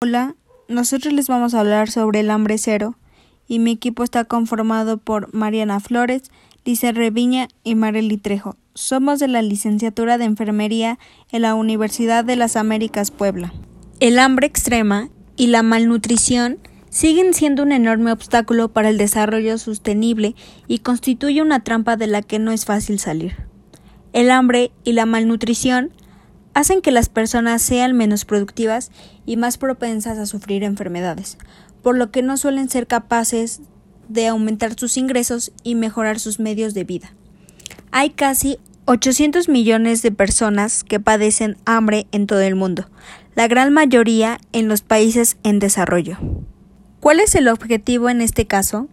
[0.00, 0.36] Hola,
[0.68, 2.94] nosotros les vamos a hablar sobre el hambre cero
[3.48, 6.22] y mi equipo está conformado por Mariana Flores,
[6.64, 8.54] Lice Reviña y Marely Trejo.
[8.74, 11.00] Somos de la licenciatura de Enfermería
[11.32, 13.52] en la Universidad de las Américas Puebla.
[13.98, 16.58] El hambre extrema y la malnutrición
[16.90, 20.36] siguen siendo un enorme obstáculo para el desarrollo sostenible
[20.68, 23.34] y constituye una trampa de la que no es fácil salir.
[24.12, 25.90] El hambre y la malnutrición
[26.58, 28.90] hacen que las personas sean menos productivas
[29.24, 31.38] y más propensas a sufrir enfermedades,
[31.84, 33.60] por lo que no suelen ser capaces
[34.08, 37.12] de aumentar sus ingresos y mejorar sus medios de vida.
[37.92, 42.90] Hay casi 800 millones de personas que padecen hambre en todo el mundo,
[43.36, 46.18] la gran mayoría en los países en desarrollo.
[46.98, 48.88] ¿Cuál es el objetivo en este caso?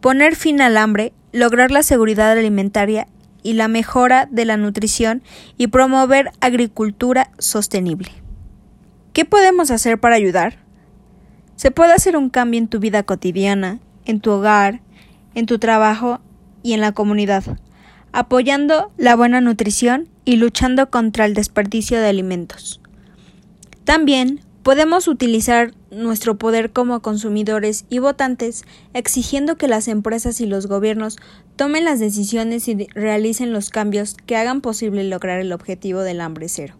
[0.00, 3.08] Poner fin al hambre, lograr la seguridad alimentaria
[3.42, 5.22] y la mejora de la nutrición
[5.56, 8.10] y promover agricultura sostenible.
[9.12, 10.58] ¿Qué podemos hacer para ayudar?
[11.56, 14.80] Se puede hacer un cambio en tu vida cotidiana, en tu hogar,
[15.34, 16.20] en tu trabajo
[16.62, 17.44] y en la comunidad,
[18.12, 22.80] apoyando la buena nutrición y luchando contra el desperdicio de alimentos.
[23.84, 30.66] También Podemos utilizar nuestro poder como consumidores y votantes exigiendo que las empresas y los
[30.66, 31.18] gobiernos
[31.56, 36.48] tomen las decisiones y realicen los cambios que hagan posible lograr el objetivo del hambre
[36.48, 36.74] cero.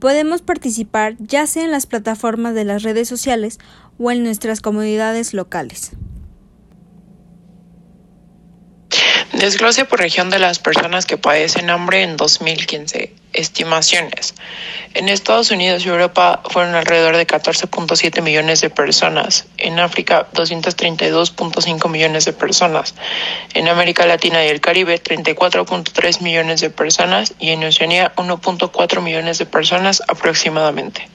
[0.00, 3.58] Podemos participar ya sea en las plataformas de las redes sociales
[3.98, 5.92] o en nuestras comunidades locales.
[9.40, 13.14] Desglose por región de las personas que padecen hambre en 2015.
[13.32, 14.34] Estimaciones.
[14.92, 19.46] En Estados Unidos y Europa fueron alrededor de 14.7 millones de personas.
[19.56, 22.94] En África, 232.5 millones de personas.
[23.54, 27.32] En América Latina y el Caribe, 34.3 millones de personas.
[27.38, 31.08] Y en Oceanía, 1.4 millones de personas aproximadamente.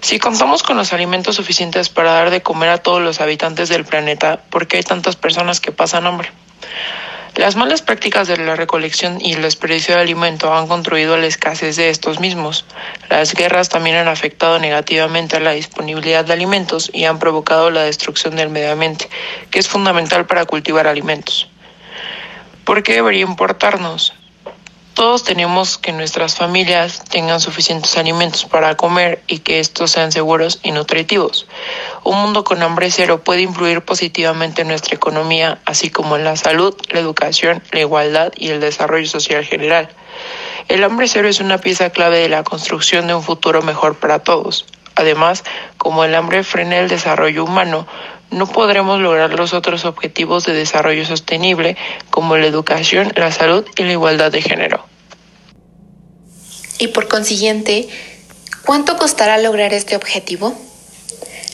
[0.00, 3.84] Si contamos con los alimentos suficientes para dar de comer a todos los habitantes del
[3.84, 6.30] planeta, ¿por qué hay tantas personas que pasan hambre?
[7.40, 11.26] Las malas prácticas de la recolección y el desperdicio de alimento han contribuido a la
[11.26, 12.66] escasez de estos mismos.
[13.08, 17.84] Las guerras también han afectado negativamente a la disponibilidad de alimentos y han provocado la
[17.84, 19.08] destrucción del medio ambiente,
[19.50, 21.48] que es fundamental para cultivar alimentos.
[22.66, 24.12] ¿Por qué debería importarnos?
[25.00, 30.60] Todos tenemos que nuestras familias tengan suficientes alimentos para comer y que estos sean seguros
[30.62, 31.46] y nutritivos.
[32.04, 36.36] Un mundo con hambre cero puede influir positivamente en nuestra economía, así como en la
[36.36, 39.88] salud, la educación, la igualdad y el desarrollo social general.
[40.68, 44.18] El hambre cero es una pieza clave de la construcción de un futuro mejor para
[44.18, 44.66] todos.
[44.96, 45.44] Además,
[45.78, 47.86] como el hambre frena el desarrollo humano,
[48.30, 51.78] no podremos lograr los otros objetivos de desarrollo sostenible
[52.10, 54.89] como la educación, la salud y la igualdad de género.
[56.80, 57.88] Y por consiguiente,
[58.64, 60.58] ¿cuánto costará lograr este objetivo?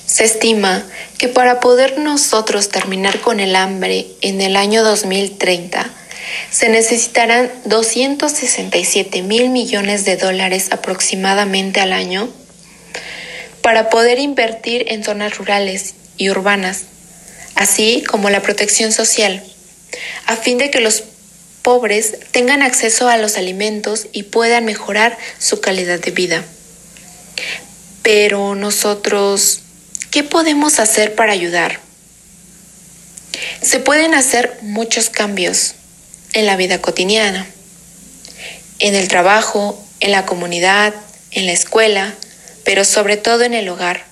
[0.06, 0.86] Se estima
[1.18, 5.90] que para poder nosotros terminar con el hambre en el año 2030,
[6.52, 12.28] se necesitarán 267 mil millones de dólares aproximadamente al año
[13.62, 16.84] para poder invertir en zonas rurales y urbanas,
[17.56, 19.42] así como la protección social,
[20.26, 21.02] a fin de que los
[21.66, 26.44] pobres tengan acceso a los alimentos y puedan mejorar su calidad de vida.
[28.02, 29.62] Pero nosotros,
[30.12, 31.80] ¿qué podemos hacer para ayudar?
[33.62, 35.74] Se pueden hacer muchos cambios
[36.34, 37.48] en la vida cotidiana,
[38.78, 40.94] en el trabajo, en la comunidad,
[41.32, 42.14] en la escuela,
[42.64, 44.04] pero sobre todo en el hogar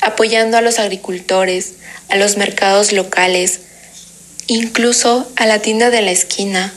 [0.00, 1.72] apoyando a los agricultores,
[2.08, 3.60] a los mercados locales,
[4.46, 6.72] incluso a la tienda de la esquina,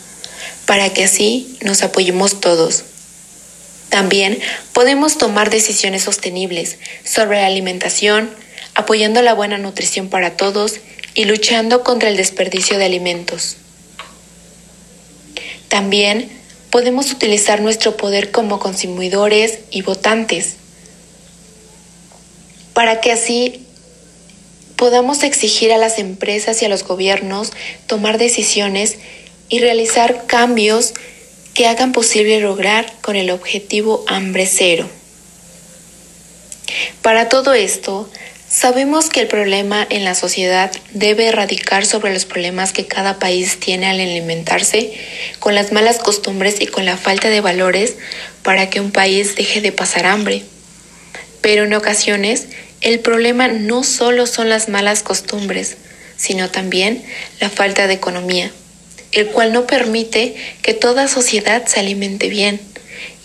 [0.70, 2.84] para que así nos apoyemos todos.
[3.90, 4.38] También
[4.72, 8.30] podemos tomar decisiones sostenibles sobre la alimentación,
[8.76, 10.76] apoyando la buena nutrición para todos
[11.16, 13.56] y luchando contra el desperdicio de alimentos.
[15.70, 16.30] También
[16.70, 20.58] podemos utilizar nuestro poder como consumidores y votantes
[22.76, 23.66] para que así
[24.76, 27.54] podamos exigir a las empresas y a los gobiernos
[27.88, 29.00] tomar decisiones
[29.50, 30.94] y realizar cambios
[31.54, 34.90] que hagan posible lograr con el objetivo hambre cero.
[37.02, 38.10] Para todo esto,
[38.48, 43.60] sabemos que el problema en la sociedad debe erradicar sobre los problemas que cada país
[43.60, 44.94] tiene al alimentarse,
[45.40, 47.96] con las malas costumbres y con la falta de valores
[48.44, 50.44] para que un país deje de pasar hambre.
[51.42, 52.46] Pero en ocasiones
[52.82, 55.78] el problema no solo son las malas costumbres,
[56.16, 57.04] sino también
[57.40, 58.52] la falta de economía,
[59.12, 62.62] el cual no permite que toda sociedad se alimente bien,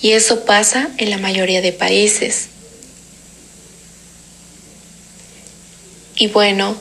[0.01, 2.49] y eso pasa en la mayoría de países.
[6.17, 6.77] Y bueno,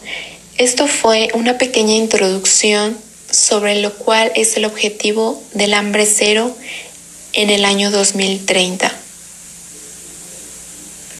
[0.57, 2.97] esto fue una pequeña introducción
[3.31, 6.55] sobre lo cual es el objetivo del hambre cero
[7.33, 9.02] en el año 2030.